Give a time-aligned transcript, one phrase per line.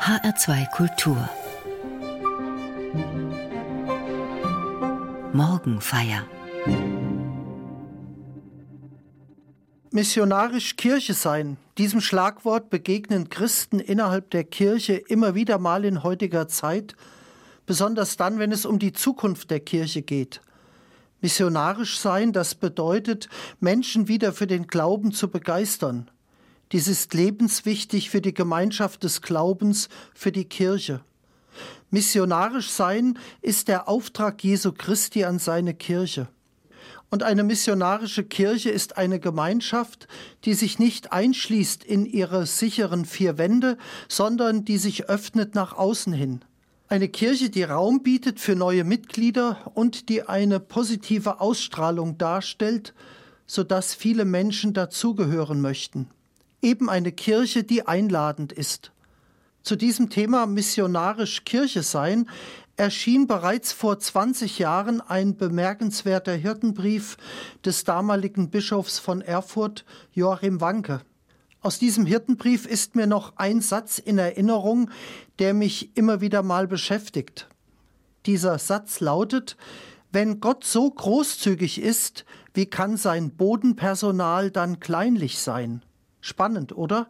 [0.00, 1.28] HR2 Kultur
[5.34, 6.26] Morgenfeier
[9.90, 11.58] Missionarisch Kirche sein.
[11.76, 16.96] Diesem Schlagwort begegnen Christen innerhalb der Kirche immer wieder mal in heutiger Zeit,
[17.66, 20.40] besonders dann, wenn es um die Zukunft der Kirche geht.
[21.20, 23.28] Missionarisch sein, das bedeutet,
[23.60, 26.10] Menschen wieder für den Glauben zu begeistern.
[26.72, 31.00] Dies ist lebenswichtig für die Gemeinschaft des Glaubens, für die Kirche.
[31.90, 36.28] Missionarisch sein ist der Auftrag Jesu Christi an seine Kirche.
[37.10, 40.06] Und eine missionarische Kirche ist eine Gemeinschaft,
[40.44, 43.76] die sich nicht einschließt in ihre sicheren vier Wände,
[44.08, 46.44] sondern die sich öffnet nach außen hin.
[46.88, 52.94] Eine Kirche, die Raum bietet für neue Mitglieder und die eine positive Ausstrahlung darstellt,
[53.46, 56.08] sodass viele Menschen dazugehören möchten.
[56.62, 58.92] Eben eine Kirche, die einladend ist.
[59.62, 62.28] Zu diesem Thema missionarisch Kirche sein
[62.76, 67.18] erschien bereits vor 20 Jahren ein bemerkenswerter Hirtenbrief
[67.64, 71.02] des damaligen Bischofs von Erfurt, Joachim Wanke.
[71.60, 74.90] Aus diesem Hirtenbrief ist mir noch ein Satz in Erinnerung,
[75.38, 77.48] der mich immer wieder mal beschäftigt.
[78.24, 79.58] Dieser Satz lautet,
[80.10, 85.82] wenn Gott so großzügig ist, wie kann sein Bodenpersonal dann kleinlich sein?
[86.20, 87.08] Spannend, oder?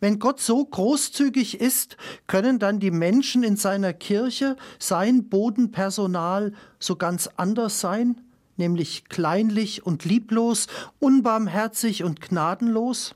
[0.00, 1.96] Wenn Gott so großzügig ist,
[2.26, 8.20] können dann die Menschen in seiner Kirche, sein Bodenpersonal, so ganz anders sein,
[8.56, 10.66] nämlich kleinlich und lieblos,
[10.98, 13.14] unbarmherzig und gnadenlos?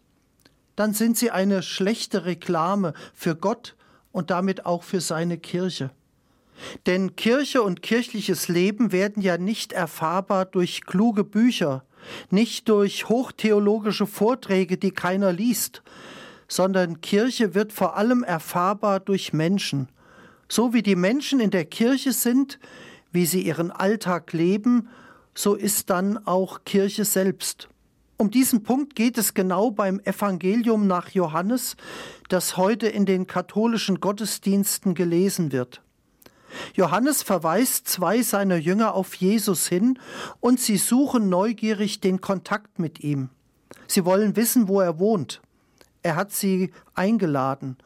[0.77, 3.77] Dann sind sie eine schlechte Reklame für Gott
[4.13, 5.91] und damit auch für seine Kirche.
[6.87, 11.85] Denn Kirche und kirchliches Leben werden ja nicht erfahrbar durch kluge Bücher,
[12.31, 15.83] nicht durch hochtheologische Vorträge, die keiner liest,
[16.49, 19.89] sondern Kirche wird vor allem erfahrbar durch Menschen.
[20.49, 22.59] So wie die Menschen in der Kirche sind,
[23.13, 24.89] wie sie ihren Alltag leben,
[25.35, 27.69] so ist dann auch Kirche selbst.
[28.17, 31.77] Um diesen Punkt geht es genau beim Evangelium nach Johannes,
[32.29, 35.83] das heute in den katholischen Gottesdiensten gelesen wird.
[36.75, 39.99] Johannes verweist zwei seiner Jünger auf Jesus hin
[40.41, 43.31] und sie suchen neugierig den Kontakt mit ihm.
[43.87, 45.41] Sie wollen wissen, wo er wohnt.
[46.03, 47.77] Er hat sie eingeladen.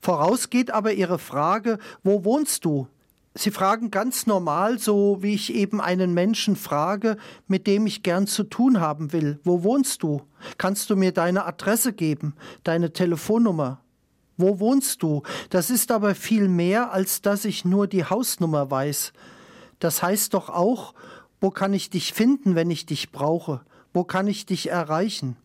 [0.00, 2.86] Vorausgeht aber ihre Frage, wo wohnst du?
[3.34, 8.26] Sie fragen ganz normal, so wie ich eben einen Menschen frage, mit dem ich gern
[8.26, 9.38] zu tun haben will.
[9.44, 10.22] Wo wohnst du?
[10.56, 13.80] Kannst du mir deine Adresse geben, deine Telefonnummer?
[14.38, 15.22] Wo wohnst du?
[15.50, 19.12] Das ist aber viel mehr, als dass ich nur die Hausnummer weiß.
[19.80, 20.94] Das heißt doch auch,
[21.40, 23.60] wo kann ich dich finden, wenn ich dich brauche?
[23.92, 25.36] Wo kann ich dich erreichen?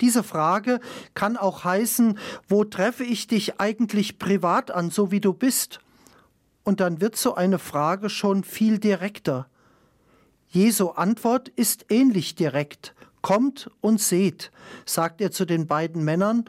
[0.00, 0.80] Diese Frage
[1.14, 2.18] kann auch heißen,
[2.48, 5.80] wo treffe ich dich eigentlich privat an, so wie du bist?
[6.64, 9.48] Und dann wird so eine Frage schon viel direkter.
[10.48, 12.94] Jesu Antwort ist ähnlich direkt.
[13.20, 14.50] Kommt und seht,
[14.84, 16.44] sagt er zu den beiden Männern,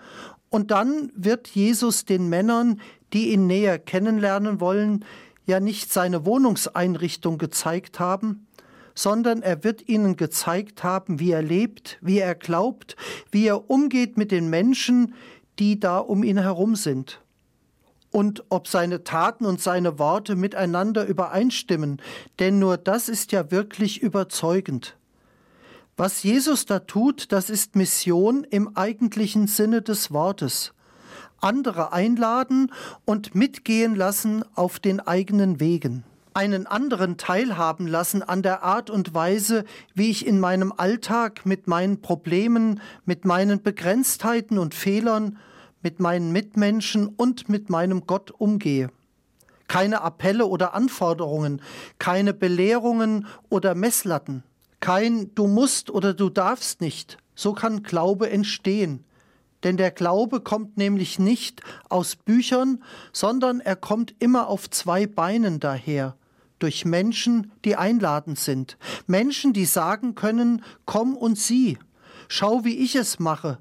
[0.53, 2.79] und dann wird Jesus den Männern,
[3.11, 5.03] die ihn näher kennenlernen wollen,
[5.47, 8.45] ja nicht seine Wohnungseinrichtung gezeigt haben,
[8.93, 12.95] sondern er wird ihnen gezeigt haben, wie er lebt, wie er glaubt,
[13.31, 15.15] wie er umgeht mit den Menschen,
[15.57, 17.19] die da um ihn herum sind.
[18.11, 21.99] Und ob seine Taten und seine Worte miteinander übereinstimmen,
[22.37, 24.95] denn nur das ist ja wirklich überzeugend.
[25.95, 30.73] Was Jesus da tut, das ist Mission im eigentlichen Sinne des Wortes.
[31.39, 32.71] Andere einladen
[33.05, 39.13] und mitgehen lassen auf den eigenen Wegen einen anderen teilhaben lassen an der Art und
[39.13, 45.37] Weise, wie ich in meinem Alltag mit meinen Problemen, mit meinen Begrenztheiten und Fehlern,
[45.81, 48.89] mit meinen Mitmenschen und mit meinem Gott umgehe.
[49.67, 51.61] Keine Appelle oder Anforderungen,
[51.99, 54.43] keine Belehrungen oder Messlatten,
[54.83, 57.17] kein Du musst oder du darfst nicht.
[57.35, 59.05] So kann Glaube entstehen.
[59.63, 65.61] Denn der Glaube kommt nämlich nicht aus Büchern, sondern er kommt immer auf zwei Beinen
[65.61, 66.17] daher
[66.59, 68.77] durch Menschen, die einladend sind.
[69.07, 71.77] Menschen, die sagen können, komm und sieh,
[72.27, 73.59] schau, wie ich es mache,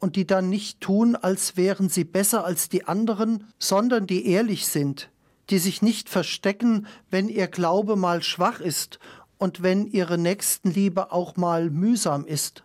[0.00, 4.66] und die dann nicht tun, als wären sie besser als die anderen, sondern die ehrlich
[4.66, 5.08] sind,
[5.50, 8.98] die sich nicht verstecken, wenn ihr Glaube mal schwach ist
[9.38, 12.64] und wenn ihre Nächstenliebe auch mal mühsam ist,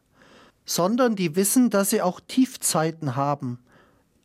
[0.66, 3.60] sondern die wissen, dass sie auch Tiefzeiten haben,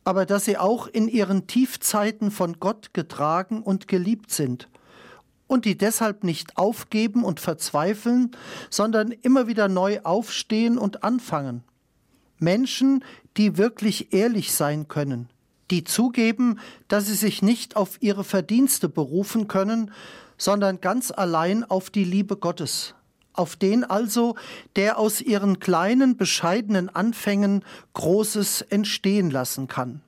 [0.03, 4.69] aber dass sie auch in ihren Tiefzeiten von Gott getragen und geliebt sind
[5.47, 8.31] und die deshalb nicht aufgeben und verzweifeln,
[8.69, 11.63] sondern immer wieder neu aufstehen und anfangen.
[12.39, 13.03] Menschen,
[13.37, 15.29] die wirklich ehrlich sein können,
[15.71, 19.91] die zugeben, dass sie sich nicht auf ihre Verdienste berufen können,
[20.37, 22.95] sondern ganz allein auf die Liebe Gottes,
[23.33, 24.35] auf den also,
[24.75, 30.01] der aus ihren kleinen, bescheidenen Anfängen Großes entstehen lassen kann.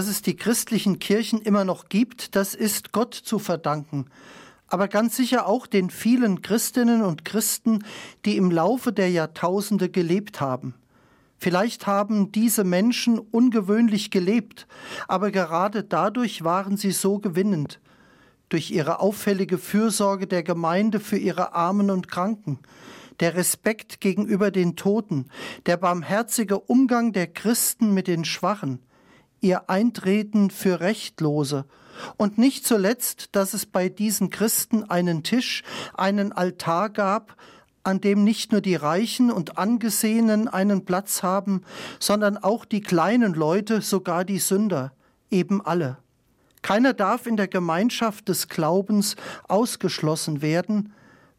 [0.00, 4.06] Dass es die christlichen Kirchen immer noch gibt, das ist Gott zu verdanken,
[4.66, 7.84] aber ganz sicher auch den vielen Christinnen und Christen,
[8.24, 10.72] die im Laufe der Jahrtausende gelebt haben.
[11.36, 14.66] Vielleicht haben diese Menschen ungewöhnlich gelebt,
[15.06, 17.78] aber gerade dadurch waren sie so gewinnend,
[18.48, 22.58] durch ihre auffällige Fürsorge der Gemeinde für ihre Armen und Kranken,
[23.20, 25.26] der Respekt gegenüber den Toten,
[25.66, 28.78] der barmherzige Umgang der Christen mit den Schwachen,
[29.40, 31.64] ihr Eintreten für Rechtlose
[32.16, 35.62] und nicht zuletzt, dass es bei diesen Christen einen Tisch,
[35.94, 37.36] einen Altar gab,
[37.82, 41.62] an dem nicht nur die Reichen und Angesehenen einen Platz haben,
[41.98, 44.92] sondern auch die kleinen Leute, sogar die Sünder,
[45.30, 45.98] eben alle.
[46.62, 49.16] Keiner darf in der Gemeinschaft des Glaubens
[49.48, 50.92] ausgeschlossen werden,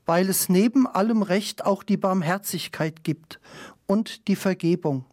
[0.08, 3.40] weil es neben allem Recht auch die Barmherzigkeit gibt
[3.86, 5.06] und die Vergebung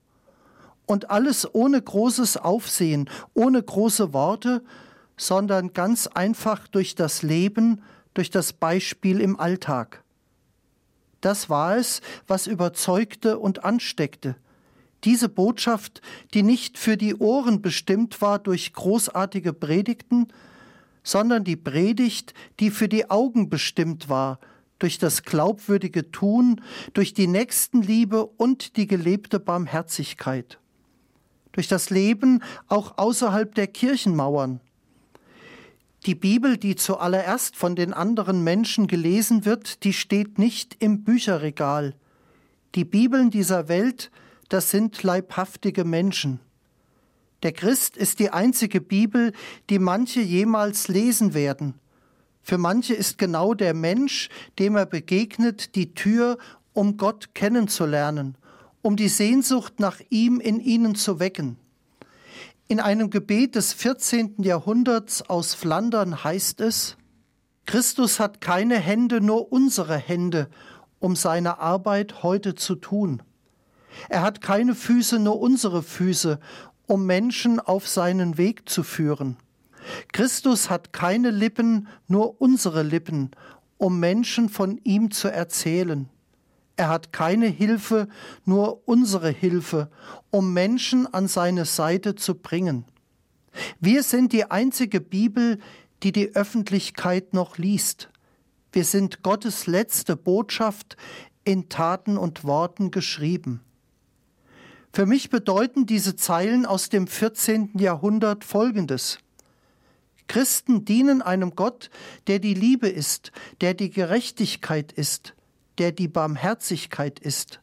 [0.89, 4.65] und alles ohne großes Aufsehen, ohne große Worte,
[5.19, 7.83] sondern ganz einfach durch das Leben,
[8.15, 10.03] durch das Beispiel im Alltag.
[11.21, 14.37] Das war es, was überzeugte und ansteckte.
[15.05, 16.01] Diese Botschaft,
[16.33, 20.29] die nicht für die Ohren bestimmt war durch großartige Predigten,
[21.03, 24.41] sondern die Predigt, die für die Augen bestimmt war,
[24.79, 26.63] durch das glaubwürdige Tun,
[26.95, 30.59] durch die Nächstenliebe und die gelebte Barmherzigkeit
[31.53, 34.61] durch das Leben auch außerhalb der Kirchenmauern.
[36.07, 41.95] Die Bibel, die zuallererst von den anderen Menschen gelesen wird, die steht nicht im Bücherregal.
[42.75, 44.11] Die Bibeln dieser Welt,
[44.49, 46.41] das sind leibhaftige Menschen.
[47.43, 49.33] Der Christ ist die einzige Bibel,
[49.71, 51.75] die manche jemals lesen werden.
[52.43, 54.29] Für manche ist genau der Mensch,
[54.59, 56.39] dem er begegnet, die Tür,
[56.73, 58.37] um Gott kennenzulernen
[58.83, 61.57] um die Sehnsucht nach ihm in ihnen zu wecken.
[62.69, 64.43] In einem Gebet des 14.
[64.43, 66.97] Jahrhunderts aus Flandern heißt es,
[67.65, 70.49] Christus hat keine Hände, nur unsere Hände,
[70.99, 73.23] um seine Arbeit heute zu tun.
[74.09, 76.41] Er hat keine Füße, nur unsere Füße,
[76.87, 79.37] um Menschen auf seinen Weg zu führen.
[80.13, 83.31] Christus hat keine Lippen, nur unsere Lippen,
[83.77, 86.09] um Menschen von ihm zu erzählen.
[86.79, 88.07] Er hat keine Hilfe,
[88.45, 89.91] nur unsere Hilfe,
[90.31, 92.85] um Menschen an seine Seite zu bringen.
[93.81, 95.59] Wir sind die einzige Bibel,
[96.05, 98.11] die die Öffentlichkeit noch liest.
[98.71, 100.97] Wir sind Gottes letzte Botschaft
[101.43, 103.61] in Taten und Worten geschrieben.
[104.93, 107.73] Für mich bedeuten diese Zeilen aus dem 14.
[107.77, 109.19] Jahrhundert Folgendes.
[110.29, 111.91] Christen dienen einem Gott,
[112.29, 113.33] der die Liebe ist,
[113.63, 115.35] der die Gerechtigkeit ist,
[115.79, 117.61] der die Barmherzigkeit ist,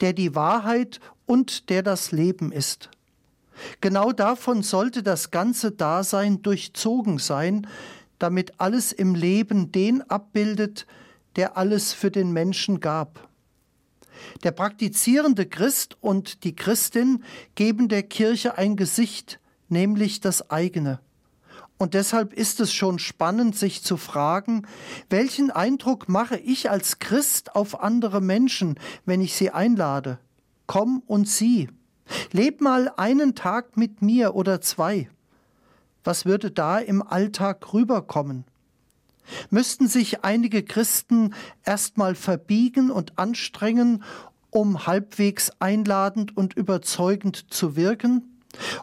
[0.00, 2.90] der die Wahrheit und der das Leben ist.
[3.80, 7.66] Genau davon sollte das ganze Dasein durchzogen sein,
[8.18, 10.86] damit alles im Leben den abbildet,
[11.36, 13.28] der alles für den Menschen gab.
[14.44, 21.00] Der praktizierende Christ und die Christin geben der Kirche ein Gesicht, nämlich das eigene.
[21.82, 24.68] Und deshalb ist es schon spannend, sich zu fragen,
[25.10, 30.20] welchen Eindruck mache ich als Christ auf andere Menschen, wenn ich sie einlade?
[30.68, 31.70] Komm und sieh.
[32.30, 35.10] Leb mal einen Tag mit mir oder zwei.
[36.04, 38.44] Was würde da im Alltag rüberkommen?
[39.50, 41.34] Müssten sich einige Christen
[41.64, 44.04] erstmal verbiegen und anstrengen,
[44.50, 48.31] um halbwegs einladend und überzeugend zu wirken?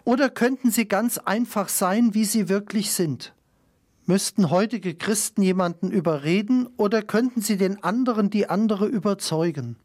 [0.03, 3.33] Oder könnten sie ganz einfach sein, wie sie wirklich sind?
[4.05, 9.75] Müssten heutige Christen jemanden überreden oder könnten sie den anderen die andere überzeugen?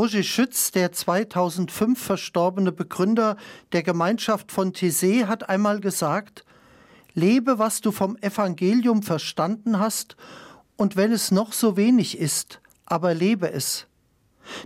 [0.00, 3.36] Roger Schütz, der 2005 verstorbene Begründer
[3.72, 6.46] der Gemeinschaft von Thésée, hat einmal gesagt,
[7.12, 10.16] lebe, was du vom Evangelium verstanden hast,
[10.78, 13.88] und wenn es noch so wenig ist, aber lebe es.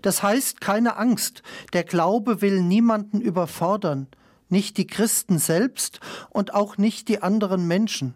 [0.03, 4.07] Das heißt keine Angst, der Glaube will niemanden überfordern,
[4.49, 5.99] nicht die Christen selbst
[6.31, 8.15] und auch nicht die anderen Menschen.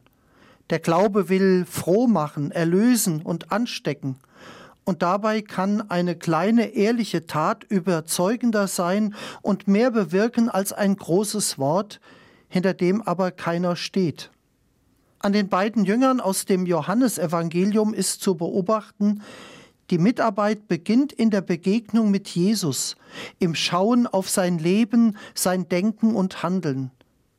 [0.70, 4.20] Der Glaube will froh machen, erlösen und anstecken
[4.88, 11.58] und dabei kann eine kleine ehrliche Tat überzeugender sein und mehr bewirken als ein großes
[11.58, 12.00] Wort,
[12.48, 14.30] hinter dem aber keiner steht.
[15.18, 19.20] An den beiden Jüngern aus dem Johannesevangelium ist zu beobachten,
[19.90, 22.96] die Mitarbeit beginnt in der Begegnung mit Jesus,
[23.38, 26.92] im Schauen auf sein Leben, sein Denken und Handeln.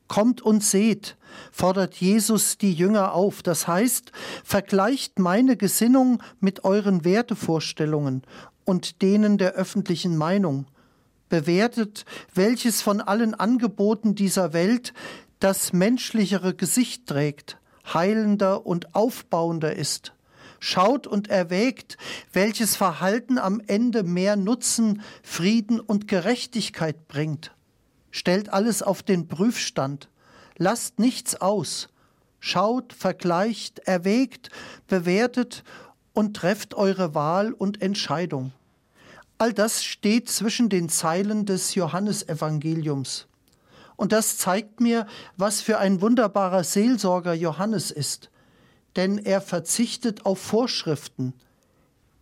[0.10, 1.16] Kommt und seht,
[1.52, 3.44] fordert Jesus die Jünger auf.
[3.44, 4.12] Das heißt,
[4.44, 8.24] vergleicht meine Gesinnung mit euren Wertevorstellungen
[8.66, 10.66] und denen der öffentlichen Meinung.
[11.30, 14.94] Bewertet, welches von allen Angeboten dieser Welt
[15.40, 17.60] das menschlichere Gesicht trägt,
[17.94, 20.14] heilender und aufbauender ist.
[20.60, 21.98] Schaut und erwägt,
[22.34, 27.52] welches Verhalten am Ende mehr Nutzen, Frieden und Gerechtigkeit bringt.
[28.12, 30.10] Stellt alles auf den Prüfstand.
[30.58, 31.90] Lasst nichts aus.
[32.40, 34.50] Schaut, vergleicht, erwägt,
[34.88, 35.64] bewertet
[36.14, 38.52] und trefft eure Wahl und Entscheidung.
[39.38, 43.28] All das steht zwischen den Zeilen des Johannesevangeliums.
[43.96, 48.30] Und das zeigt mir, was für ein wunderbarer Seelsorger Johannes ist,
[48.96, 51.34] denn er verzichtet auf Vorschriften.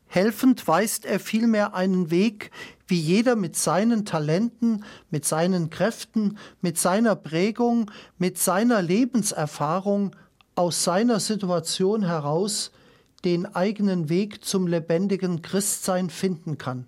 [0.07, 2.51] Helfend weist er vielmehr einen Weg,
[2.87, 10.15] wie jeder mit seinen Talenten, mit seinen Kräften, mit seiner Prägung, mit seiner Lebenserfahrung
[10.55, 12.71] aus seiner Situation heraus
[13.25, 16.85] den eigenen Weg zum lebendigen Christsein finden kann.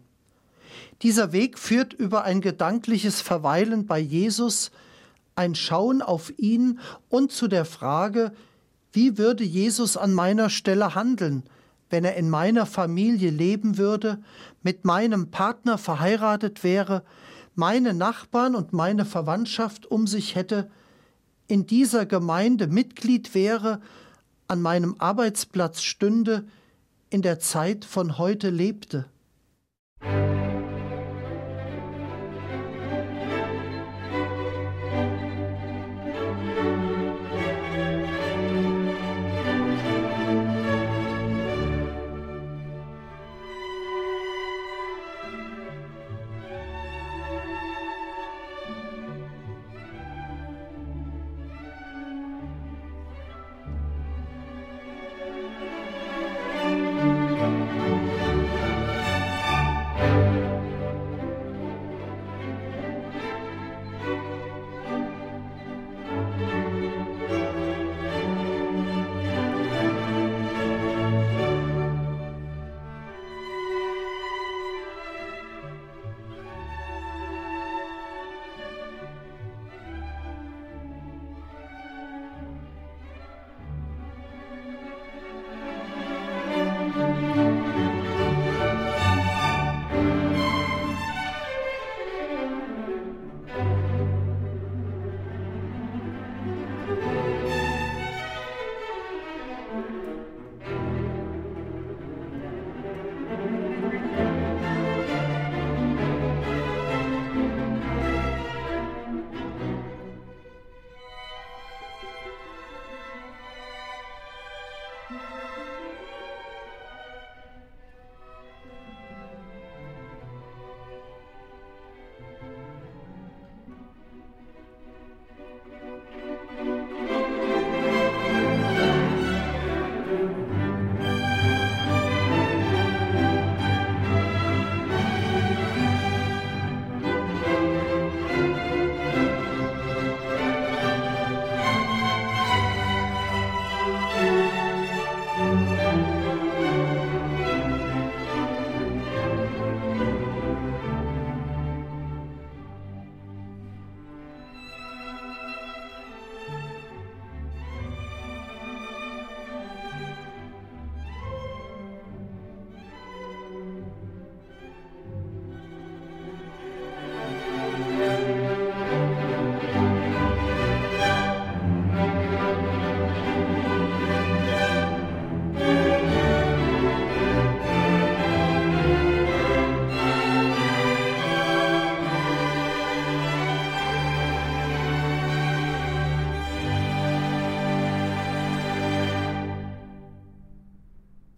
[1.02, 4.72] Dieser Weg führt über ein gedankliches Verweilen bei Jesus,
[5.36, 8.32] ein Schauen auf ihn und zu der Frage,
[8.92, 11.44] wie würde Jesus an meiner Stelle handeln,
[11.90, 14.20] wenn er in meiner Familie leben würde,
[14.64, 17.04] mit meinem Partner verheiratet wäre,
[17.56, 20.70] meine Nachbarn und meine Verwandtschaft um sich hätte,
[21.48, 23.82] in dieser Gemeinde Mitglied wäre,
[24.48, 26.46] an meinem Arbeitsplatz stünde,
[27.10, 29.06] in der Zeit von heute lebte.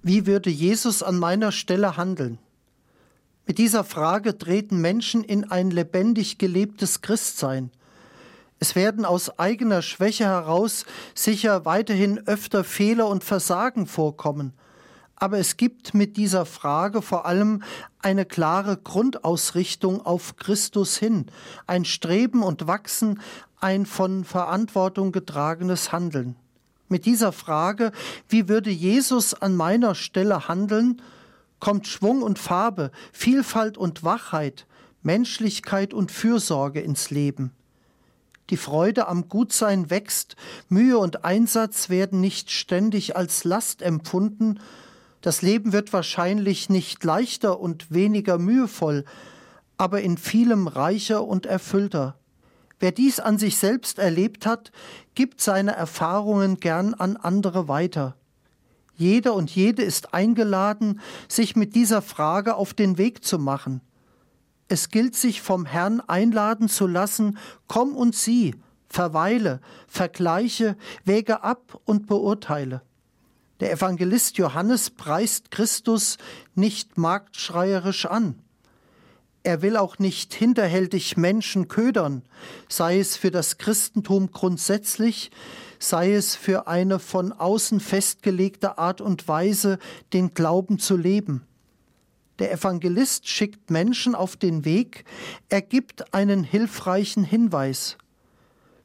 [0.03, 2.39] Wie würde Jesus an meiner Stelle handeln?
[3.45, 7.69] Mit dieser Frage treten Menschen in ein lebendig gelebtes Christsein.
[8.57, 14.53] Es werden aus eigener Schwäche heraus sicher weiterhin öfter Fehler und Versagen vorkommen,
[15.15, 17.61] aber es gibt mit dieser Frage vor allem
[17.99, 21.27] eine klare Grundausrichtung auf Christus hin,
[21.67, 23.19] ein Streben und Wachsen,
[23.59, 26.35] ein von Verantwortung getragenes Handeln
[26.91, 27.91] mit dieser Frage,
[28.30, 31.01] wie würde Jesus an meiner Stelle handeln,
[31.60, 34.67] kommt Schwung und Farbe, Vielfalt und Wachheit,
[35.01, 37.51] Menschlichkeit und Fürsorge ins Leben.
[38.49, 40.36] Die Freude am Gutsein wächst,
[40.67, 44.60] Mühe und Einsatz werden nicht ständig als Last empfunden,
[45.21, 49.06] das Leben wird wahrscheinlich nicht leichter und weniger mühevoll,
[49.77, 52.17] aber in vielem reicher und erfüllter.
[52.81, 54.71] Wer dies an sich selbst erlebt hat,
[55.13, 58.15] gibt seine Erfahrungen gern an andere weiter.
[58.95, 63.81] Jeder und jede ist eingeladen, sich mit dieser Frage auf den Weg zu machen.
[64.67, 68.55] Es gilt sich vom Herrn einladen zu lassen, komm und sieh,
[68.89, 72.81] verweile, vergleiche, wäge ab und beurteile.
[73.59, 76.17] Der Evangelist Johannes preist Christus
[76.55, 78.41] nicht marktschreierisch an.
[79.43, 82.21] Er will auch nicht hinterhältig Menschen ködern,
[82.69, 85.32] sei es für das Christentum grundsätzlich,
[85.80, 89.80] sei es für eine von außen festgelegte Art und Weise,
[90.13, 91.47] den Glauben zu leben.
[92.38, 95.06] Der Evangelist schickt Menschen auf den Weg,
[95.49, 97.97] er gibt einen hilfreichen Hinweis.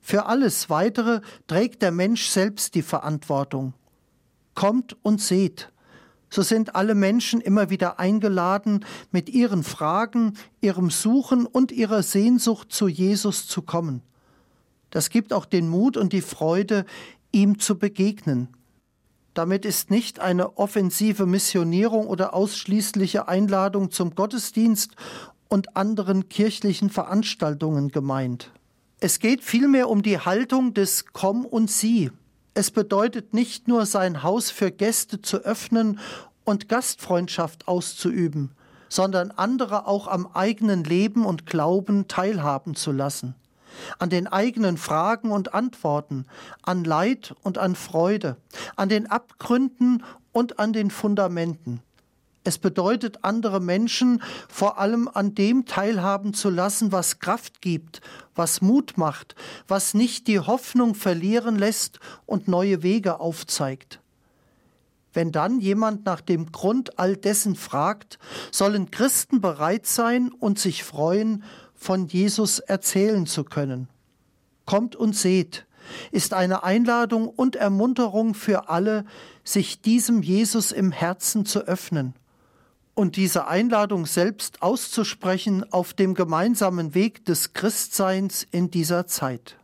[0.01, 3.75] Für alles Weitere trägt der Mensch selbst die Verantwortung.
[4.55, 5.71] Kommt und seht.
[6.37, 12.70] So sind alle Menschen immer wieder eingeladen, mit ihren Fragen, ihrem Suchen und ihrer Sehnsucht
[12.70, 14.03] zu Jesus zu kommen.
[14.90, 16.85] Das gibt auch den Mut und die Freude,
[17.33, 18.49] ihm zu begegnen.
[19.33, 24.90] Damit ist nicht eine offensive Missionierung oder ausschließliche Einladung zum Gottesdienst
[25.49, 28.53] und anderen kirchlichen Veranstaltungen gemeint.
[29.01, 32.11] Es geht vielmehr um die Haltung des Komm und Sieh.
[32.59, 36.01] Es bedeutet nicht nur sein Haus für Gäste zu öffnen
[36.42, 38.51] und Gastfreundschaft auszuüben,
[38.88, 43.35] sondern andere auch am eigenen Leben und Glauben teilhaben zu lassen
[43.99, 46.25] an den eigenen Fragen und Antworten,
[46.62, 48.38] an Leid und an Freude,
[48.75, 51.83] an den Abgründen und an den Fundamenten.
[52.46, 58.00] Es bedeutet, andere Menschen vor allem an dem teilhaben zu lassen, was Kraft gibt,
[58.37, 59.35] was Mut macht,
[59.66, 64.00] was nicht die Hoffnung verlieren lässt und neue Wege aufzeigt.
[65.12, 68.20] Wenn dann jemand nach dem Grund all dessen fragt,
[68.52, 71.42] sollen Christen bereit sein und sich freuen,
[71.74, 73.88] von Jesus erzählen zu können.
[74.66, 75.66] Kommt und seht,
[76.12, 79.04] ist eine Einladung und Ermunterung für alle,
[79.42, 82.14] sich diesem Jesus im Herzen zu öffnen
[82.96, 89.59] und diese Einladung selbst auszusprechen auf dem gemeinsamen Weg des Christseins in dieser Zeit.